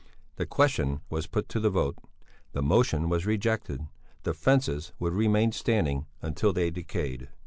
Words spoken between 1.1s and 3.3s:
was put to the vote. The motion was